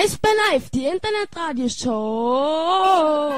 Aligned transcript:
Eisbär 0.00 0.30
Live, 0.52 0.70
die 0.70 0.86
Internetradioshow. 0.86 3.32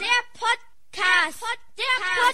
Der 0.00 0.22
Podcast. 0.32 1.44
Der 1.76 1.84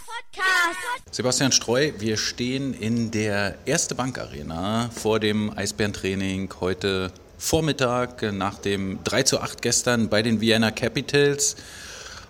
Podcast. 0.06 0.78
Sebastian 1.10 1.50
Streu, 1.50 1.90
wir 1.98 2.16
stehen 2.16 2.74
in 2.74 3.10
der 3.10 3.56
Erste 3.64 3.96
Bank 3.96 4.20
Arena 4.20 4.88
vor 4.94 5.18
dem 5.18 5.50
Eisbärentraining 5.58 6.48
heute 6.60 7.10
Vormittag 7.36 8.22
nach 8.32 8.60
dem 8.60 9.00
3 9.02 9.24
zu 9.24 9.40
8 9.40 9.60
gestern 9.62 10.08
bei 10.08 10.22
den 10.22 10.40
Vienna 10.40 10.70
Capitals. 10.70 11.56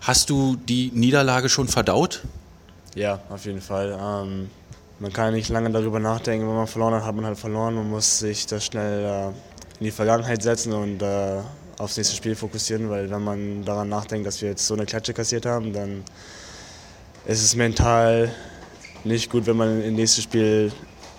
Hast 0.00 0.30
du 0.30 0.56
die 0.56 0.90
Niederlage 0.94 1.50
schon 1.50 1.68
verdaut? 1.68 2.22
Ja, 2.94 3.20
auf 3.28 3.44
jeden 3.44 3.60
Fall. 3.60 3.94
Ähm, 4.00 4.48
man 5.00 5.12
kann 5.12 5.34
nicht 5.34 5.48
lange 5.48 5.70
darüber 5.70 6.00
nachdenken. 6.00 6.48
Wenn 6.48 6.56
man 6.56 6.66
verloren 6.66 6.94
hat, 6.94 7.04
hat 7.04 7.14
man 7.14 7.24
halt 7.24 7.38
verloren. 7.38 7.74
Man 7.74 7.90
muss 7.90 8.18
sich 8.18 8.46
das 8.46 8.64
schnell 8.64 9.04
äh, 9.04 9.26
in 9.78 9.84
die 9.84 9.90
Vergangenheit 9.90 10.42
setzen 10.42 10.72
und 10.72 11.02
äh, 11.02 11.40
aufs 11.78 11.96
nächste 11.96 12.16
Spiel 12.16 12.34
fokussieren, 12.34 12.90
weil 12.90 13.10
wenn 13.10 13.22
man 13.22 13.64
daran 13.64 13.88
nachdenkt, 13.88 14.26
dass 14.26 14.42
wir 14.42 14.50
jetzt 14.50 14.66
so 14.66 14.74
eine 14.74 14.86
Klatsche 14.86 15.14
kassiert 15.14 15.46
haben, 15.46 15.72
dann 15.72 16.02
ist 17.26 17.42
es 17.42 17.54
mental 17.54 18.32
nicht 19.04 19.30
gut, 19.30 19.46
wenn 19.46 19.56
man 19.56 19.82
ins 19.82 19.96
nächste 19.96 20.22
Spiel 20.22 20.72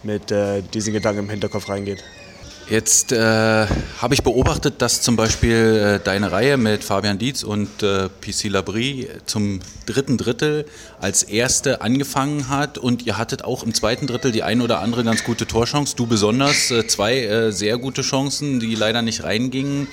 mit 0.03 0.31
äh, 0.31 0.61
diesen 0.61 0.93
Gedanken 0.93 1.19
im 1.19 1.29
Hinterkopf 1.29 1.69
reingeht. 1.69 2.03
Jetzt 2.69 3.11
äh, 3.11 3.65
habe 3.99 4.13
ich 4.13 4.21
beobachtet, 4.21 4.79
dass 4.83 5.01
zum 5.01 5.15
Beispiel 5.15 5.99
äh, 5.99 6.03
deine 6.03 6.31
Reihe 6.31 6.55
mit 6.55 6.83
Fabian 6.83 7.17
Dietz 7.17 7.41
und 7.41 7.81
äh, 7.81 8.09
PC 8.21 8.43
Labrie 8.43 9.07
zum 9.25 9.59
dritten 9.87 10.19
Drittel 10.19 10.67
als 11.01 11.23
erste 11.23 11.81
angefangen 11.81 12.47
hat 12.47 12.77
und 12.77 13.07
ihr 13.07 13.17
hattet 13.17 13.43
auch 13.43 13.63
im 13.63 13.73
zweiten 13.73 14.05
Drittel 14.05 14.31
die 14.31 14.43
ein 14.43 14.61
oder 14.61 14.81
andere 14.81 15.03
ganz 15.03 15.23
gute 15.23 15.47
Torchance. 15.47 15.95
Du 15.95 16.05
besonders 16.05 16.69
äh, 16.69 16.85
zwei 16.85 17.17
äh, 17.23 17.51
sehr 17.51 17.79
gute 17.79 18.03
Chancen, 18.03 18.59
die 18.59 18.75
leider 18.75 19.01
nicht 19.01 19.23
reingingen. 19.23 19.87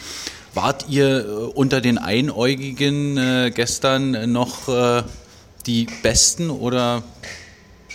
Wart 0.53 0.85
ihr 0.91 1.21
äh, 1.21 1.31
unter 1.55 1.81
den 1.81 1.97
Einäugigen 1.97 3.17
äh, 3.17 3.53
gestern 3.55 4.31
noch 4.31 4.69
äh, 4.69 5.03
die 5.65 5.87
Besten 6.03 6.51
oder 6.51 7.03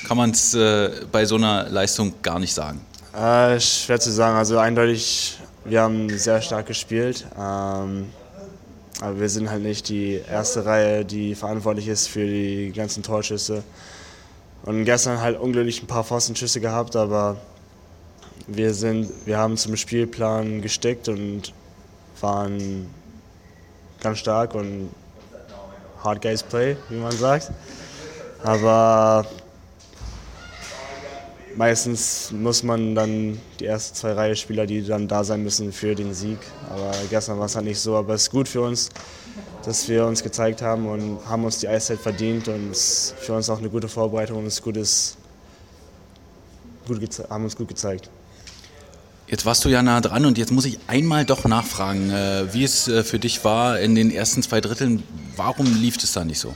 kann 0.07 0.17
man 0.17 0.31
es 0.31 0.55
äh, 0.55 0.89
bei 1.11 1.25
so 1.25 1.35
einer 1.35 1.69
Leistung 1.69 2.15
gar 2.23 2.39
nicht 2.39 2.55
sagen? 2.55 2.81
Äh, 3.13 3.59
schwer 3.59 3.99
zu 3.99 4.11
sagen. 4.11 4.37
Also 4.37 4.57
eindeutig, 4.57 5.37
wir 5.65 5.81
haben 5.81 6.09
sehr 6.17 6.41
stark 6.41 6.67
gespielt. 6.67 7.25
Ähm, 7.37 8.07
aber 9.01 9.19
wir 9.19 9.29
sind 9.29 9.49
halt 9.49 9.63
nicht 9.63 9.89
die 9.89 10.21
erste 10.29 10.65
Reihe, 10.65 11.03
die 11.03 11.35
verantwortlich 11.35 11.87
ist 11.87 12.07
für 12.07 12.25
die 12.25 12.71
ganzen 12.71 13.03
Torschüsse. 13.03 13.63
Und 14.63 14.85
gestern 14.85 15.19
halt 15.19 15.39
unglücklich 15.39 15.81
ein 15.81 15.87
paar 15.87 16.03
Pfostenschüsse 16.03 16.61
gehabt, 16.61 16.95
aber 16.95 17.37
wir, 18.47 18.73
sind, 18.73 19.09
wir 19.25 19.39
haben 19.39 19.57
zum 19.57 19.75
Spielplan 19.75 20.61
gesteckt 20.61 21.09
und 21.09 21.51
waren 22.19 22.87
ganz 24.01 24.19
stark 24.19 24.53
und 24.53 24.89
hard 26.03 26.21
guys 26.21 26.43
play, 26.43 26.77
wie 26.89 26.97
man 26.97 27.11
sagt. 27.11 27.51
Aber 28.43 29.25
meistens 31.61 32.31
muss 32.31 32.63
man 32.63 32.95
dann 32.95 33.37
die 33.59 33.67
ersten 33.67 33.95
zwei 33.95 34.13
Reihe 34.13 34.35
Spieler, 34.35 34.65
die 34.65 34.81
dann 34.81 35.07
da 35.07 35.23
sein 35.23 35.43
müssen 35.43 35.71
für 35.71 35.93
den 35.93 36.11
Sieg. 36.15 36.39
Aber 36.71 36.91
gestern 37.11 37.37
war 37.37 37.45
es 37.45 37.55
halt 37.55 37.65
nicht 37.65 37.79
so. 37.79 37.95
Aber 37.95 38.15
es 38.15 38.23
ist 38.23 38.31
gut 38.31 38.47
für 38.47 38.61
uns, 38.61 38.89
dass 39.63 39.87
wir 39.87 40.07
uns 40.07 40.23
gezeigt 40.23 40.63
haben 40.63 40.87
und 40.87 41.19
haben 41.29 41.43
uns 41.43 41.59
die 41.59 41.67
Eiszeit 41.67 41.99
verdient. 41.99 42.47
Und 42.47 42.71
es 42.71 42.79
ist 42.79 43.15
für 43.19 43.33
uns 43.33 43.47
auch 43.47 43.59
eine 43.59 43.69
gute 43.69 43.87
Vorbereitung 43.87 44.39
und 44.39 44.47
es 44.47 44.59
gut 44.59 44.75
ist, 44.75 45.17
gut 46.87 46.99
haben 47.29 47.43
uns 47.43 47.55
gut 47.55 47.67
gezeigt. 47.67 48.09
Jetzt 49.27 49.45
warst 49.45 49.63
du 49.63 49.69
ja 49.69 49.83
nah 49.83 50.01
dran 50.01 50.25
und 50.25 50.39
jetzt 50.39 50.51
muss 50.51 50.65
ich 50.65 50.79
einmal 50.87 51.25
doch 51.25 51.45
nachfragen, 51.45 52.09
äh, 52.09 52.51
wie 52.55 52.63
es 52.63 52.87
äh, 52.87 53.03
für 53.03 53.19
dich 53.19 53.45
war 53.45 53.79
in 53.79 53.93
den 53.93 54.09
ersten 54.09 54.41
zwei 54.41 54.61
Dritteln. 54.61 55.03
Warum 55.35 55.67
lief 55.79 55.95
es 56.03 56.11
da 56.11 56.25
nicht 56.25 56.39
so? 56.39 56.55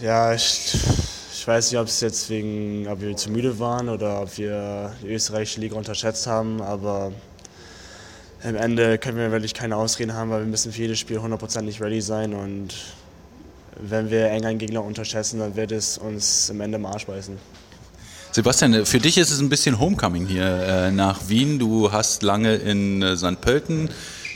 Ja, 0.00 0.32
ich 0.32 0.76
weiß 1.48 1.72
nicht, 1.72 1.80
ob 1.80 1.88
es 1.88 2.00
jetzt 2.02 2.28
wegen, 2.28 2.86
ob 2.88 3.00
wir 3.00 3.16
zu 3.16 3.30
müde 3.30 3.58
waren 3.58 3.88
oder 3.88 4.20
ob 4.20 4.36
wir 4.36 4.92
die 5.02 5.08
österreichische 5.08 5.60
Liga 5.60 5.76
unterschätzt 5.76 6.26
haben, 6.26 6.60
aber 6.60 7.10
am 8.44 8.54
Ende 8.54 8.98
können 8.98 9.16
wir 9.16 9.32
wirklich 9.32 9.54
keine 9.54 9.76
Ausreden 9.76 10.12
haben, 10.12 10.30
weil 10.30 10.40
wir 10.40 10.46
müssen 10.46 10.72
für 10.72 10.82
jedes 10.82 10.98
Spiel 10.98 11.18
hundertprozentig 11.20 11.80
ready 11.80 12.02
sein 12.02 12.34
und 12.34 12.74
wenn 13.80 14.10
wir 14.10 14.30
eng 14.30 14.44
einen 14.44 14.58
Gegner 14.58 14.84
unterschätzen, 14.84 15.40
dann 15.40 15.56
wird 15.56 15.72
es 15.72 15.96
uns 15.96 16.50
am 16.50 16.60
Ende 16.60 16.76
im 16.76 16.84
Arsch 16.84 17.06
beißen. 17.06 17.38
Sebastian, 18.32 18.84
für 18.84 18.98
dich 18.98 19.16
ist 19.16 19.30
es 19.30 19.40
ein 19.40 19.48
bisschen 19.48 19.80
Homecoming 19.80 20.26
hier 20.26 20.44
äh, 20.44 20.90
nach 20.90 21.28
Wien. 21.28 21.58
Du 21.58 21.90
hast 21.90 22.22
lange 22.22 22.56
in 22.56 23.00
äh, 23.00 23.16
St. 23.16 23.40
Pölten 23.40 23.88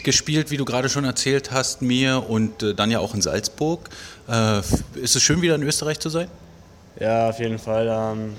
gespielt, 0.03 0.51
wie 0.51 0.56
du 0.56 0.65
gerade 0.65 0.89
schon 0.89 1.05
erzählt 1.05 1.51
hast 1.51 1.83
mir, 1.83 2.25
und 2.28 2.62
äh, 2.62 2.75
dann 2.75 2.91
ja 2.91 3.01
auch 3.01 3.15
in 3.15 3.21
Salzburg. 3.21 3.91
Ist 4.95 5.17
es 5.17 5.22
schön, 5.22 5.43
wieder 5.43 5.56
in 5.56 5.62
Österreich 5.62 5.99
zu 5.99 6.09
sein? 6.09 6.28
Ja, 7.00 7.30
auf 7.30 7.38
jeden 7.38 7.58
Fall. 7.58 7.88
Ähm, 7.91 8.34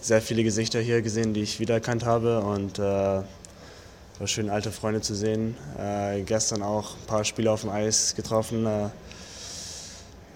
sehr 0.00 0.20
viele 0.20 0.42
Gesichter 0.42 0.80
hier 0.80 1.02
gesehen, 1.02 1.34
die 1.34 1.42
ich 1.42 1.60
wiedererkannt 1.60 2.04
habe 2.04 2.40
und 2.40 2.80
äh, 2.80 2.82
war 2.82 3.24
schön, 4.26 4.50
alte 4.50 4.72
Freunde 4.72 5.00
zu 5.00 5.14
sehen. 5.14 5.56
Äh, 5.78 6.22
gestern 6.22 6.62
auch 6.62 6.96
ein 6.96 7.06
paar 7.06 7.24
Spieler 7.24 7.52
auf 7.52 7.60
dem 7.60 7.70
Eis 7.70 8.16
getroffen. 8.16 8.66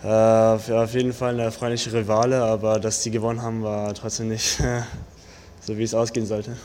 Äh, 0.04 0.09
auf 0.09 0.94
jeden 0.94 1.12
Fall 1.12 1.34
eine 1.34 1.50
freundliche 1.50 1.93
Rivale, 1.93 2.41
aber 2.41 2.78
dass 2.78 3.03
die 3.03 3.10
gewonnen 3.10 3.43
haben, 3.43 3.65
war 3.65 3.93
trotzdem 3.94 4.28
nicht 4.28 4.62
so, 5.60 5.77
wie 5.77 5.83
es 5.83 5.94
ausgehen 5.94 6.27
sollte. 6.27 6.56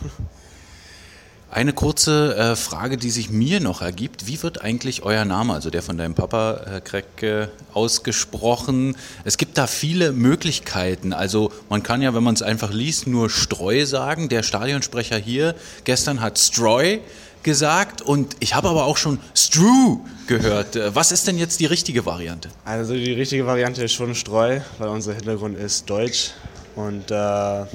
Eine 1.54 1.74
kurze 1.74 2.34
äh, 2.38 2.56
Frage, 2.56 2.96
die 2.96 3.10
sich 3.10 3.30
mir 3.30 3.60
noch 3.60 3.82
ergibt. 3.82 4.26
Wie 4.26 4.42
wird 4.42 4.62
eigentlich 4.62 5.04
euer 5.04 5.26
Name, 5.26 5.54
also 5.54 5.70
der 5.70 5.82
von 5.82 5.98
deinem 5.98 6.16
Papa, 6.16 6.78
äh, 6.78 6.80
Craig, 6.80 7.24
äh, 7.24 7.48
ausgesprochen? 7.74 8.96
Es 9.26 9.38
gibt 9.38 9.58
da 9.58 9.68
viele 9.68 10.14
Möglichkeiten. 10.14 11.12
Also 11.12 11.52
man 11.70 11.84
kann 11.84 12.02
ja, 12.02 12.14
wenn 12.14 12.24
man 12.24 12.36
es 12.36 12.42
einfach 12.42 12.72
liest, 12.72 13.06
nur 13.06 13.30
Streu 13.30 13.86
sagen. 13.86 14.30
Der 14.30 14.44
Stadionsprecher 14.44 15.18
hier 15.18 15.54
gestern 15.84 16.22
hat 16.22 16.40
Stroy 16.40 17.02
gesagt 17.44 18.02
und 18.02 18.38
ich 18.40 18.56
habe 18.56 18.70
aber 18.70 18.86
auch 18.86 18.96
schon 18.96 19.20
Strew 19.36 20.00
gehört. 20.28 20.78
Äh, 20.78 20.96
was 20.96 21.12
ist 21.12 21.28
denn 21.28 21.38
jetzt 21.38 21.60
die 21.60 21.66
richtige 21.66 22.06
Variante? 22.06 22.48
Also 22.64 22.94
die 22.94 23.12
richtige 23.12 23.46
Variante 23.46 23.84
ist 23.84 23.92
schon 23.92 24.16
Streu, 24.16 24.62
weil 24.78 24.88
unser 24.88 25.16
Hintergrund 25.16 25.58
ist 25.58 25.90
Deutsch 25.90 26.32
und 26.78 27.12
äh 27.12 27.66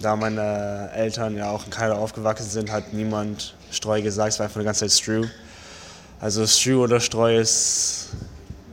da 0.00 0.16
meine 0.16 0.90
Eltern 0.94 1.36
ja 1.36 1.50
auch 1.50 1.64
in 1.64 1.70
Kanada 1.70 1.96
aufgewachsen 1.96 2.48
sind, 2.48 2.70
hat 2.70 2.92
niemand 2.92 3.54
Streu 3.70 4.02
gesagt, 4.02 4.32
es 4.32 4.38
war 4.38 4.46
einfach 4.46 4.60
die 4.60 4.64
ganze 4.64 4.80
Zeit 4.80 4.92
Strew. 4.92 5.24
Also 6.20 6.46
Strew 6.46 6.82
oder 6.82 7.00
Streu 7.00 7.38
ist, 7.38 8.08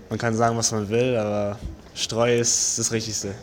man 0.10 0.20
kann 0.20 0.36
sagen, 0.36 0.58
was 0.58 0.72
man 0.72 0.90
will, 0.90 1.18
aber 1.18 1.60
Streu 1.96 2.38
ist 2.38 2.80
das 2.80 2.92
Richtigste. 2.92 3.36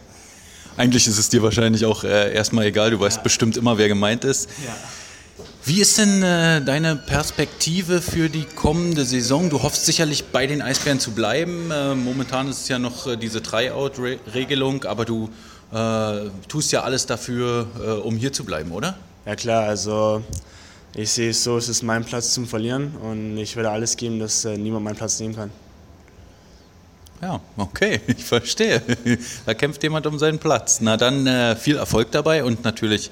Eigentlich 0.76 1.06
ist 1.06 1.18
es 1.18 1.28
dir 1.28 1.42
wahrscheinlich 1.42 1.84
auch 1.84 2.04
äh, 2.04 2.32
erstmal 2.32 2.66
egal, 2.66 2.90
du 2.90 3.00
weißt 3.00 3.18
ja. 3.18 3.22
bestimmt 3.22 3.56
immer, 3.56 3.76
wer 3.76 3.88
gemeint 3.88 4.24
ist. 4.24 4.48
Ja. 4.64 4.74
Wie 5.64 5.82
ist 5.82 5.98
denn 5.98 6.22
äh, 6.22 6.62
deine 6.62 6.96
Perspektive 6.96 8.00
für 8.00 8.30
die 8.30 8.44
kommende 8.44 9.04
Saison? 9.04 9.50
Du 9.50 9.62
hoffst 9.62 9.84
sicherlich 9.84 10.24
bei 10.24 10.46
den 10.46 10.62
Eisbären 10.62 10.98
zu 10.98 11.10
bleiben. 11.10 11.70
Äh, 11.70 11.94
momentan 11.94 12.48
ist 12.48 12.62
es 12.62 12.68
ja 12.68 12.78
noch 12.78 13.06
äh, 13.06 13.16
diese 13.16 13.42
Tryout-Regelung, 13.42 14.84
aber 14.84 15.04
du 15.04 15.28
äh, 15.72 16.30
tust 16.48 16.72
ja 16.72 16.82
alles 16.82 17.06
dafür, 17.06 17.66
äh, 17.78 17.90
um 17.90 18.16
hier 18.16 18.32
zu 18.32 18.44
bleiben, 18.44 18.72
oder? 18.72 18.96
Ja 19.26 19.36
klar, 19.36 19.64
also 19.64 20.22
ich 20.94 21.10
sehe 21.12 21.30
es 21.30 21.44
so, 21.44 21.56
es 21.56 21.68
ist 21.68 21.82
mein 21.82 22.04
Platz 22.04 22.34
zum 22.34 22.46
Verlieren 22.46 22.96
und 22.96 23.38
ich 23.38 23.54
werde 23.56 23.70
alles 23.70 23.96
geben, 23.96 24.18
dass 24.18 24.44
äh, 24.44 24.56
niemand 24.56 24.84
meinen 24.84 24.96
Platz 24.96 25.20
nehmen 25.20 25.36
kann. 25.36 25.50
Ja, 27.22 27.40
okay, 27.56 28.00
ich 28.06 28.24
verstehe. 28.24 28.82
Da 29.46 29.54
kämpft 29.54 29.82
jemand 29.82 30.06
um 30.06 30.18
seinen 30.18 30.38
Platz. 30.38 30.80
Na 30.80 30.96
dann 30.96 31.26
äh, 31.26 31.54
viel 31.56 31.76
Erfolg 31.76 32.10
dabei 32.10 32.44
und 32.44 32.64
natürlich 32.64 33.10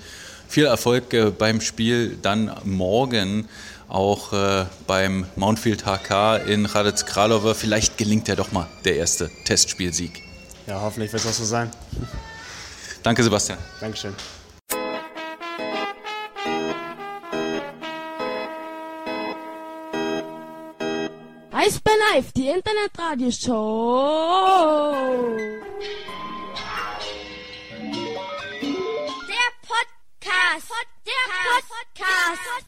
viel 0.49 0.65
Erfolg 0.65 1.13
äh, 1.13 1.31
beim 1.31 1.61
Spiel 1.61 2.17
dann 2.21 2.51
morgen 2.65 3.49
auch 3.89 4.33
äh, 4.33 4.67
beim 4.87 5.27
Mountfield 5.37 5.87
HK 5.87 6.47
in 6.47 6.67
Radec 6.67 7.07
Kralove. 7.07 7.55
Vielleicht 7.55 7.97
gelingt 7.97 8.29
ja 8.29 8.35
doch 8.35 8.53
mal 8.53 8.67
der 8.85 8.97
erste 8.97 9.31
Testspielsieg. 9.45 10.23
Ja, 10.67 10.81
hoffentlich 10.81 11.13
wird 11.13 11.25
es 11.25 11.31
auch 11.31 11.35
so 11.35 11.45
sein. 11.45 11.71
Danke, 13.03 13.23
Sebastian. 13.23 13.59
Dankeschön. 13.81 14.15
Eisbär 21.53 21.93
Live, 22.13 22.33
die 22.33 22.49
Internetradioshow. 22.49 24.38